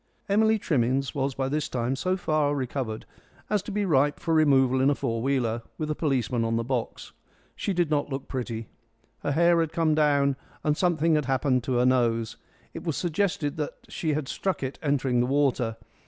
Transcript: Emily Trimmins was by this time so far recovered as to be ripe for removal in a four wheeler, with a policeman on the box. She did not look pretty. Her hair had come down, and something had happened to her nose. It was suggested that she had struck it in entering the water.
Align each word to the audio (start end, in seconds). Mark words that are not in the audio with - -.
Emily 0.27 0.57
Trimmins 0.57 1.13
was 1.13 1.35
by 1.35 1.47
this 1.47 1.69
time 1.69 1.95
so 1.95 2.17
far 2.17 2.55
recovered 2.55 3.05
as 3.51 3.61
to 3.61 3.71
be 3.71 3.85
ripe 3.85 4.19
for 4.19 4.33
removal 4.33 4.81
in 4.81 4.89
a 4.89 4.95
four 4.95 5.21
wheeler, 5.21 5.61
with 5.77 5.91
a 5.91 5.93
policeman 5.95 6.43
on 6.43 6.55
the 6.55 6.63
box. 6.63 7.11
She 7.55 7.71
did 7.71 7.91
not 7.91 8.09
look 8.09 8.27
pretty. 8.27 8.67
Her 9.19 9.33
hair 9.33 9.59
had 9.59 9.71
come 9.71 9.93
down, 9.93 10.37
and 10.63 10.75
something 10.75 11.13
had 11.13 11.25
happened 11.25 11.63
to 11.65 11.73
her 11.73 11.85
nose. 11.85 12.37
It 12.73 12.83
was 12.83 12.97
suggested 12.97 13.57
that 13.57 13.77
she 13.89 14.13
had 14.13 14.27
struck 14.27 14.63
it 14.63 14.79
in 14.81 14.87
entering 14.93 15.19
the 15.19 15.27
water. 15.27 15.77